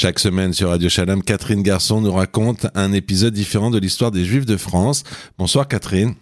[0.00, 4.24] Chaque semaine sur Radio Shalom, Catherine Garçon nous raconte un épisode différent de l'histoire des
[4.24, 5.04] Juifs de France.
[5.36, 6.14] Bonsoir Catherine.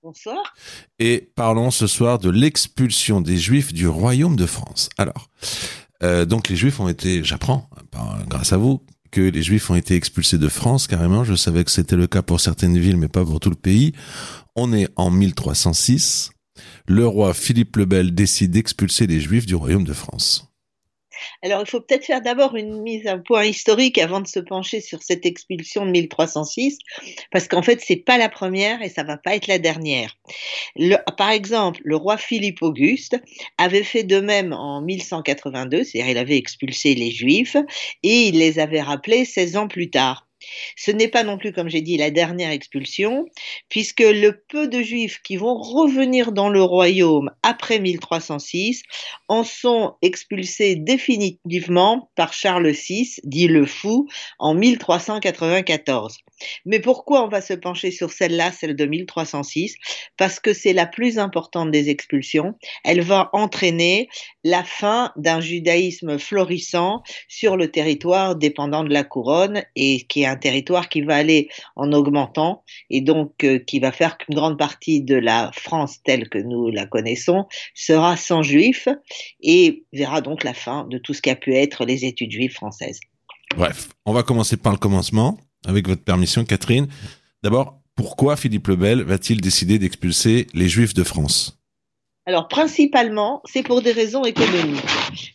[0.00, 0.54] Bonsoir.
[1.00, 4.90] Et parlons ce soir de l'expulsion des Juifs du Royaume de France.
[4.96, 5.28] Alors,
[6.04, 7.68] euh, donc les Juifs ont été, j'apprends,
[8.28, 11.24] grâce à vous, que les Juifs ont été expulsés de France carrément.
[11.24, 13.92] Je savais que c'était le cas pour certaines villes, mais pas pour tout le pays.
[14.54, 16.30] On est en 1306.
[16.86, 20.55] Le roi Philippe le Bel décide d'expulser les Juifs du Royaume de France.
[21.46, 24.80] Alors, il faut peut-être faire d'abord une mise à point historique avant de se pencher
[24.80, 26.78] sur cette expulsion de 1306,
[27.30, 30.16] parce qu'en fait, c'est pas la première et ça va pas être la dernière.
[31.16, 33.16] par exemple, le roi Philippe Auguste
[33.58, 37.56] avait fait de même en 1182, c'est-à-dire il avait expulsé les Juifs
[38.02, 40.25] et il les avait rappelés 16 ans plus tard.
[40.76, 43.26] Ce n'est pas non plus, comme j'ai dit, la dernière expulsion,
[43.68, 48.82] puisque le peu de juifs qui vont revenir dans le royaume après 1306
[49.28, 56.18] en sont expulsés définitivement par Charles VI, dit le fou, en 1394.
[56.64, 59.74] Mais pourquoi on va se pencher sur celle-là, celle de 1306
[60.16, 62.54] Parce que c'est la plus importante des expulsions.
[62.84, 64.08] Elle va entraîner
[64.44, 70.26] la fin d'un judaïsme florissant sur le territoire dépendant de la couronne et qui est
[70.26, 74.58] un territoire qui va aller en augmentant et donc euh, qui va faire qu'une grande
[74.58, 78.88] partie de la France telle que nous la connaissons sera sans juifs
[79.40, 82.54] et verra donc la fin de tout ce qui a pu être les études juives
[82.54, 83.00] françaises.
[83.56, 86.88] Bref, on va commencer par le commencement, avec votre permission, Catherine.
[87.42, 91.58] D'abord, pourquoi Philippe le Bel va-t-il décider d'expulser les Juifs de France?
[92.28, 94.82] Alors, principalement, c'est pour des raisons économiques.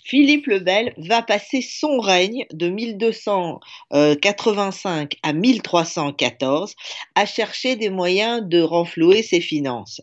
[0.03, 6.75] Philippe le Bel va passer son règne de 1285 à 1314
[7.15, 10.01] à chercher des moyens de renflouer ses finances.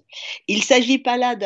[0.49, 1.37] Il ne s'agit pas là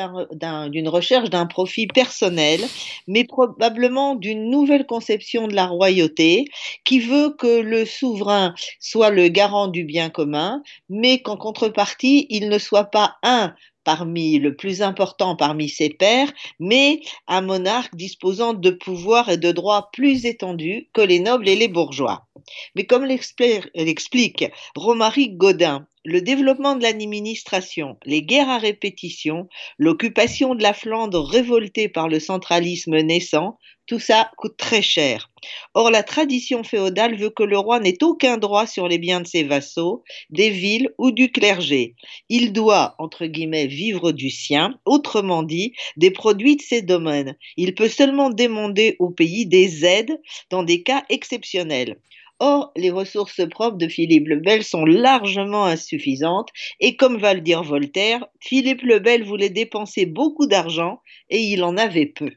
[0.68, 2.60] d'une recherche d'un profit personnel,
[3.08, 6.44] mais probablement d'une nouvelle conception de la royauté
[6.84, 12.48] qui veut que le souverain soit le garant du bien commun, mais qu'en contrepartie, il
[12.48, 18.54] ne soit pas un parmi le plus important parmi ses pairs, mais un monarque disposant
[18.54, 22.26] de pouvoirs et de droits plus étendus que les nobles et les bourgeois.
[22.74, 24.44] Mais comme l'explique
[24.74, 29.48] Romaric Godin, le développement de l'administration, les guerres à répétition,
[29.78, 33.58] l'occupation de la Flandre révoltée par le centralisme naissant,
[33.92, 35.30] tout ça coûte très cher.
[35.74, 39.26] Or, la tradition féodale veut que le roi n'ait aucun droit sur les biens de
[39.26, 41.94] ses vassaux, des villes ou du clergé.
[42.30, 47.36] Il doit, entre guillemets, vivre du sien, autrement dit, des produits de ses domaines.
[47.58, 51.98] Il peut seulement demander au pays des aides dans des cas exceptionnels.
[52.38, 56.48] Or, les ressources propres de Philippe le Bel sont largement insuffisantes
[56.80, 61.62] et comme va le dire Voltaire, Philippe le Bel voulait dépenser beaucoup d'argent et il
[61.62, 62.30] en avait peu.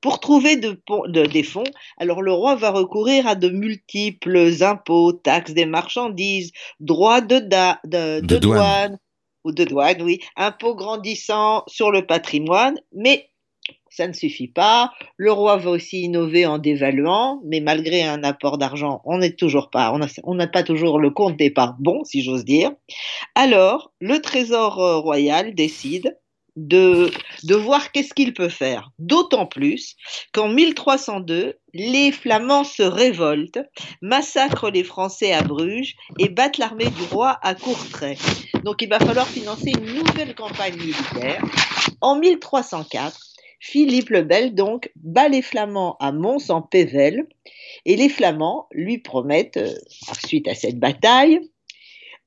[0.00, 1.64] Pour trouver des fonds,
[1.98, 8.20] alors le roi va recourir à de multiples impôts, taxes des marchandises, droits de, douane.
[8.40, 8.98] douane
[9.44, 13.30] ou de douane, oui, impôts grandissants sur le patrimoine, mais
[13.90, 14.92] ça ne suffit pas.
[15.16, 19.70] Le roi va aussi innover en dévaluant, mais malgré un apport d'argent, on n'est toujours
[19.70, 19.92] pas,
[20.22, 22.70] on n'a pas toujours le compte départ bon, si j'ose dire.
[23.34, 26.16] Alors, le Trésor euh, royal décide
[26.66, 27.10] de,
[27.44, 28.90] de voir qu'est-ce qu'il peut faire.
[28.98, 29.96] D'autant plus
[30.32, 33.60] qu'en 1302, les Flamands se révoltent,
[34.02, 38.18] massacrent les Français à Bruges et battent l'armée du roi à Courtrai.
[38.64, 41.42] Donc il va falloir financer une nouvelle campagne militaire.
[42.00, 43.16] En 1304,
[43.60, 47.26] Philippe le Bel, donc, bat les Flamands à Mons en Pével,
[47.84, 49.74] et les Flamands lui promettent, euh,
[50.26, 51.40] suite à cette bataille,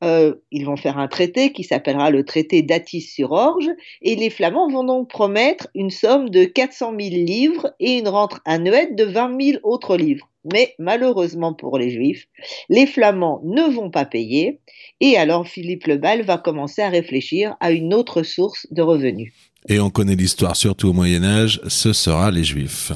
[0.03, 3.69] euh, ils vont faire un traité qui s'appellera le traité d'Atis-sur-Orge,
[4.01, 8.39] et les Flamands vont donc promettre une somme de 400 000 livres et une rente
[8.45, 10.27] annuelle de 20 000 autres livres.
[10.51, 12.27] Mais malheureusement pour les Juifs,
[12.69, 14.59] les Flamands ne vont pas payer,
[14.99, 19.33] et alors Philippe le Bel va commencer à réfléchir à une autre source de revenus.
[19.69, 22.93] Et on connaît l'histoire, surtout au Moyen Âge, ce sera les Juifs.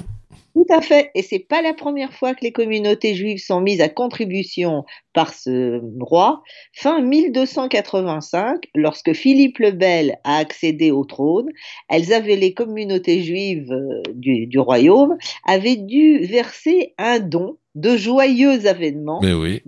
[0.55, 1.11] Tout à fait.
[1.15, 5.33] Et c'est pas la première fois que les communautés juives sont mises à contribution par
[5.33, 6.43] ce roi.
[6.71, 11.49] Fin 1285, lorsque Philippe le Bel a accédé au trône,
[11.89, 18.65] elles avaient, les communautés juives euh, du, royaume, avaient dû verser un don de joyeux
[18.65, 19.19] avènements.
[19.21, 19.61] Mais oui.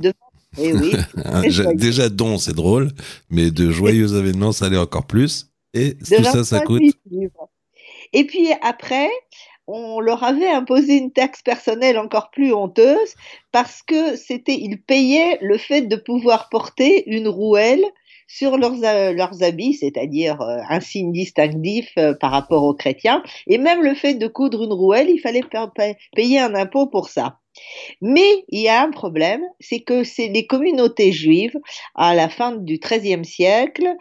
[0.58, 0.94] Eh oui.
[1.76, 2.92] Déjà don, c'est drôle,
[3.30, 5.52] mais de joyeux avènements, ça allait encore plus.
[5.74, 6.82] Et tout ça, ça coûte.
[8.14, 9.10] Et puis après,
[9.68, 13.16] on leur avait imposé une taxe personnelle encore plus honteuse
[13.52, 17.84] parce que c'était, ils payaient le fait de pouvoir porter une rouelle
[18.28, 23.24] sur leurs, euh, leurs habits, c'est-à-dire euh, un signe distinctif euh, par rapport aux chrétiens,
[23.48, 25.44] et même le fait de coudre une rouelle, il fallait
[26.16, 27.40] payer un impôt pour ça.
[28.02, 31.58] Mais il y a un problème, c'est que c'est les communautés juives,
[31.96, 33.96] à la fin du XIIIe siècle,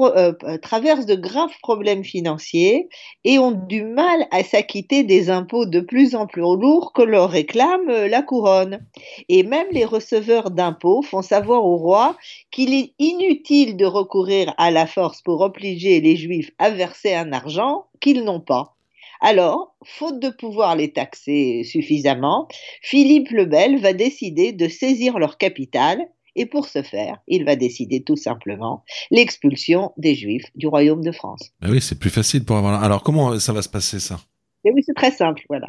[0.00, 0.32] euh,
[0.62, 2.88] traversent de graves problèmes financiers
[3.24, 7.30] et ont du mal à s'acquitter des impôts de plus en plus lourds que leur
[7.30, 8.86] réclame euh, la couronne.
[9.28, 12.16] Et même les receveurs d'impôts font savoir au roi
[12.50, 17.32] qu'il est inutile de recourir à la force pour obliger les juifs à verser un
[17.32, 18.76] argent qu'ils n'ont pas.
[19.22, 22.48] Alors, faute de pouvoir les taxer suffisamment,
[22.80, 27.56] Philippe le Bel va décider de saisir leur capital et pour ce faire, il va
[27.56, 31.50] décider tout simplement l'expulsion des Juifs du royaume de France.
[31.60, 32.82] Ben oui, c'est plus facile pour avoir.
[32.82, 34.20] Alors, comment ça va se passer ça?
[34.64, 35.68] Et oui, c'est très simple, voilà.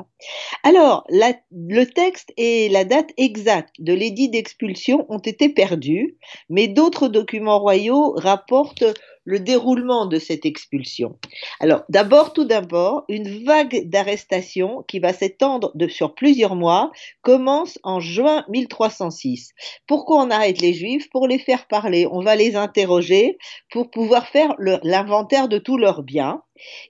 [0.63, 6.17] Alors, le texte et la date exacte de l'édit d'expulsion ont été perdus,
[6.49, 8.85] mais d'autres documents royaux rapportent
[9.23, 11.19] le déroulement de cette expulsion.
[11.59, 16.91] Alors, d'abord, tout d'abord, une vague d'arrestations qui va s'étendre sur plusieurs mois
[17.21, 19.51] commence en juin 1306.
[19.85, 21.07] Pourquoi on arrête les Juifs?
[21.11, 22.07] Pour les faire parler.
[22.11, 23.37] On va les interroger
[23.69, 26.41] pour pouvoir faire l'inventaire de tous leurs biens.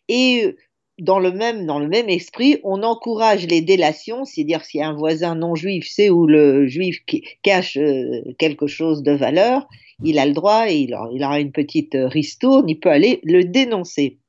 [0.08, 0.56] Et
[1.02, 5.34] dans le même dans le même esprit, on encourage les délations, c'est-à-dire si un voisin
[5.34, 7.00] non juif sait où le juif
[7.42, 9.68] cache euh, quelque chose de valeur,
[10.04, 13.44] il a le droit et il, aura une petite euh, ristourne, il peut aller le
[13.44, 14.20] dénoncer.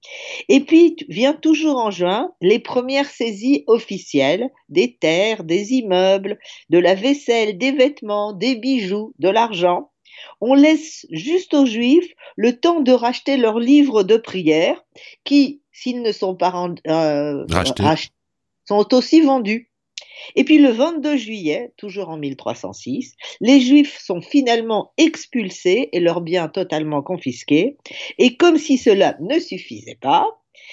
[0.49, 6.39] Et puis vient toujours en juin les premières saisies officielles des terres, des immeubles,
[6.71, 9.91] de la vaisselle, des vêtements, des bijoux, de l'argent.
[10.41, 14.83] On laisse juste aux Juifs le temps de racheter leurs livres de prière
[15.25, 16.53] qui, s'ils ne sont pas
[16.87, 18.11] euh, rachetés,
[18.67, 19.71] sont aussi vendus.
[20.37, 26.21] Et puis le 22 juillet, toujours en 1306, les Juifs sont finalement expulsés et leurs
[26.21, 27.77] biens totalement confisqués.
[28.19, 30.27] Et comme si cela ne suffisait pas,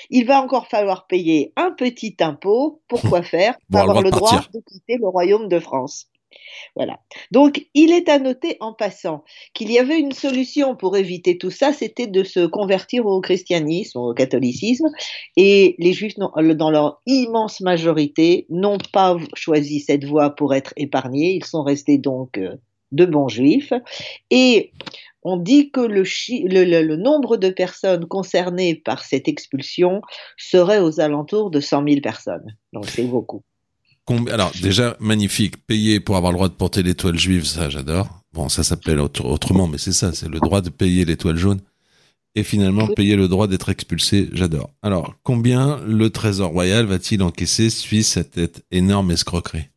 [0.09, 2.81] il va encore falloir payer un petit impôt.
[2.87, 6.07] pour quoi faire Pour avoir le droit de quitter le royaume de France.
[6.75, 6.99] Voilà.
[7.31, 9.23] Donc, il est à noter en passant
[9.53, 13.99] qu'il y avait une solution pour éviter tout ça, c'était de se convertir au christianisme,
[13.99, 14.87] au catholicisme,
[15.35, 21.33] et les juifs, dans leur immense majorité, n'ont pas choisi cette voie pour être épargnés,
[21.33, 22.55] ils sont restés donc euh,
[22.91, 23.73] de bons juifs,
[24.29, 24.71] et
[25.23, 26.03] on dit que le,
[26.81, 30.01] le, nombre de personnes concernées par cette expulsion
[30.37, 32.55] serait aux alentours de 100 000 personnes.
[32.71, 33.43] Donc c'est beaucoup.
[34.31, 38.21] Alors déjà magnifique, payer pour avoir le droit de porter l'étoile juive, ça j'adore.
[38.33, 41.61] Bon, ça s'appelle autrement, mais c'est ça, c'est le droit de payer l'étoile jaune.
[42.35, 44.69] Et finalement, payer le droit d'être expulsé, j'adore.
[44.83, 49.69] Alors, combien le Trésor royal va-t-il encaisser suite à cette énorme escroquerie?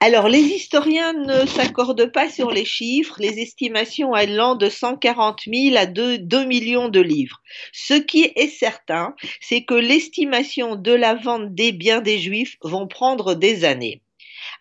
[0.00, 5.76] Alors, les historiens ne s'accordent pas sur les chiffres, les estimations allant de 140 000
[5.76, 7.40] à 2, 2 millions de livres.
[7.72, 12.86] Ce qui est certain, c'est que l'estimation de la vente des biens des Juifs vont
[12.86, 14.02] prendre des années.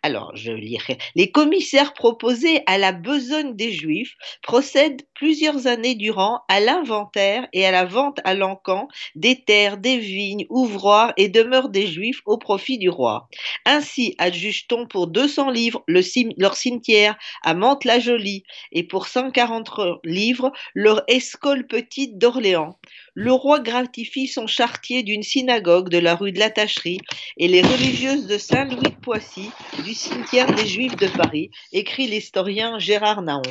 [0.05, 0.99] Alors, je lirai.
[1.15, 7.65] Les commissaires proposés à la besogne des Juifs procèdent plusieurs années durant à l'inventaire et
[7.65, 12.37] à la vente à l'encan des terres, des vignes, ouvroirs et demeures des Juifs au
[12.37, 13.27] profit du roi.
[13.65, 19.71] Ainsi adjuge-t-on pour 200 livres leur cimetière à Mantes-la-Jolie et pour 140
[20.03, 22.77] livres leur escole petite d'Orléans
[23.15, 26.99] le roi gratifie son chartier d'une synagogue de la rue de la Tacherie
[27.37, 29.49] et les religieuses de Saint-Louis de Poissy
[29.85, 33.41] du cimetière des Juifs de Paris, écrit l'historien Gérard Naon.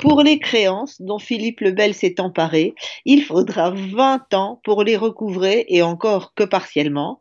[0.00, 4.96] Pour les créances dont Philippe le Bel s'est emparé, il faudra 20 ans pour les
[4.96, 7.20] recouvrer et encore que partiellement.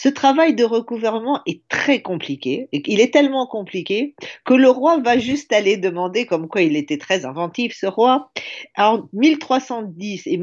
[0.00, 2.68] Ce travail de recouvrement est très compliqué.
[2.72, 6.98] Il est tellement compliqué que le roi va juste aller demander, comme quoi il était
[6.98, 8.30] très inventif, ce roi,
[8.76, 10.36] en 1310 et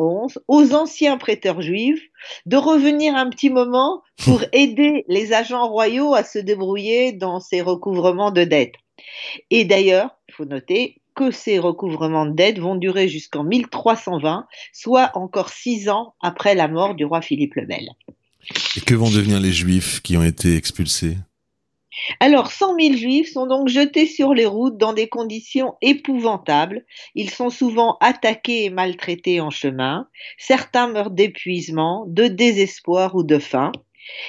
[0.00, 2.02] 1311, aux anciens prêteurs juifs
[2.46, 7.60] de revenir un petit moment pour aider les agents royaux à se débrouiller dans ces
[7.60, 8.74] recouvrements de dettes.
[9.50, 15.10] Et d'ailleurs, il faut noter que ces recouvrements de dettes vont durer jusqu'en 1320, soit
[15.14, 17.88] encore six ans après la mort du roi Philippe le Bel.
[18.76, 21.16] Et que vont devenir les Juifs qui ont été expulsés?
[22.20, 26.84] Alors, 100 000 Juifs sont donc jetés sur les routes dans des conditions épouvantables.
[27.14, 30.08] Ils sont souvent attaqués et maltraités en chemin.
[30.38, 33.72] Certains meurent d'épuisement, de désespoir ou de faim.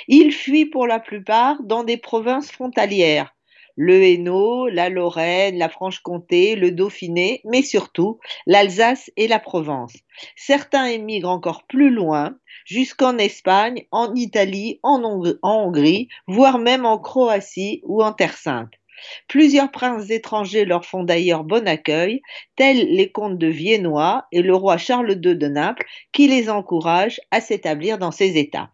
[0.07, 3.33] Ils fuient pour la plupart dans des provinces frontalières,
[3.75, 9.93] le Hainaut, la Lorraine, la Franche-Comté, le Dauphiné, mais surtout l'Alsace et la Provence.
[10.35, 12.35] Certains émigrent encore plus loin,
[12.65, 15.01] jusqu'en Espagne, en Italie, en,
[15.43, 18.71] Hongrie, voire même en Croatie ou en Terre Sainte.
[19.27, 22.21] Plusieurs princes étrangers leur font d'ailleurs bon accueil,
[22.55, 27.19] tels les comtes de Viennois et le roi Charles II de Naples, qui les encouragent
[27.31, 28.69] à s'établir dans ces États.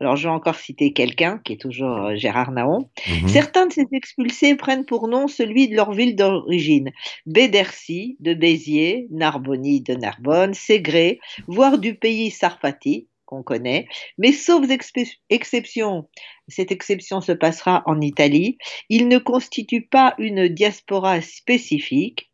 [0.00, 3.28] Alors je vais encore citer quelqu'un qui est toujours euh, Gérard Naon, mhm.
[3.28, 6.90] certains de ces expulsés prennent pour nom celui de leur ville d'origine,
[7.26, 13.86] Bédercy de Béziers, Narbonne de Narbonne, Ségré, voire du pays Sarfati, qu'on connaît,
[14.18, 14.66] mais sauf
[15.28, 16.08] exception,
[16.48, 22.29] cette exception se passera en Italie, il ne constitue pas une diaspora spécifique,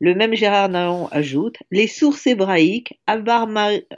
[0.00, 3.48] le même Gérard Naon ajoute Les sources hébraïques, Alvar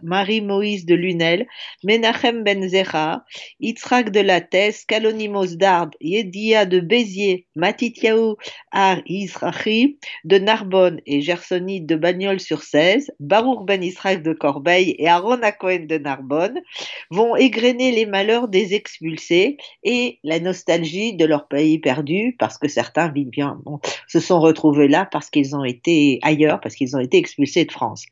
[0.02, 1.46] Marie-Moïse de Lunel,
[1.84, 3.24] Menachem Ben Zera,
[3.60, 8.34] Yitzhak de Lattès, Kalonimos d'Ard, Yedia de Béziers, Matityahu
[8.72, 14.94] Ar Israchi de Narbonne et Gersonide de Bagnols sur 16, Baruch Ben Israël de Corbeil
[14.98, 16.60] et Aaron Cohen de Narbonne
[17.10, 22.68] vont égrener les malheurs des expulsés et la nostalgie de leur pays perdu parce que
[22.68, 23.60] certains bien,
[24.06, 27.72] se sont retrouvés là parce qu'ils ont été ailleurs, parce qu'ils ont été expulsés de
[27.72, 28.04] France.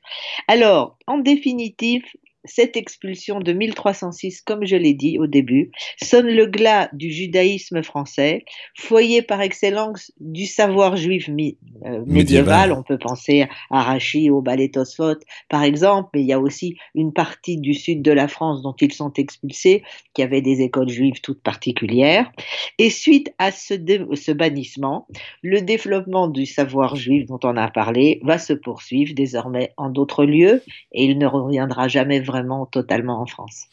[0.49, 2.05] Alors, en définitive,
[2.47, 5.71] cette expulsion de 1306, comme je l'ai dit au début,
[6.03, 8.45] sonne le glas du judaïsme français,
[8.77, 12.73] foyer par excellence du savoir juif euh, médiéval.
[12.73, 16.77] On peut penser à Rachi, au ballet Tosfot, par exemple, mais il y a aussi
[16.95, 19.83] une partie du sud de la France dont ils sont expulsés,
[20.15, 22.31] qui avait des écoles juives toutes particulières.
[22.79, 23.75] Et suite à ce,
[24.15, 25.07] ce bannissement,
[25.43, 30.25] le développement du savoir juif dont on a parlé va se poursuivre désormais en d'autres
[30.25, 30.63] lieux
[30.93, 32.36] et il ne reviendra jamais vraiment
[32.67, 33.67] totalement en France.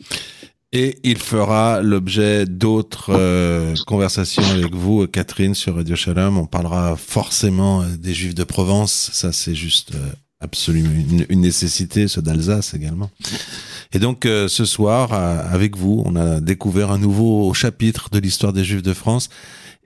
[0.76, 6.40] Et il fera l'objet d'autres euh, conversations avec vous, Catherine, sur Radio Shalom.
[6.40, 9.12] On parlera forcément euh, des Juifs de Provence.
[9.14, 10.90] Ça, c'est juste euh, absolument
[11.30, 13.12] une, nécessité, ceux d'Alsace également.
[13.94, 18.66] Et donc, ce soir, avec vous, on a découvert un nouveau chapitre de l'histoire des
[18.66, 19.30] Juifs de France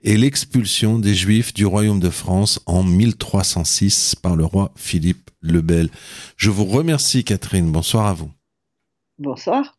[0.02, 5.60] et l'expulsion des Juifs du royaume de France en 1306 par le roi Philippe le
[5.60, 5.90] Bel.
[6.36, 7.70] Je vous remercie, Catherine.
[7.70, 8.30] Bonsoir à vous.
[9.18, 9.77] Bonsoir.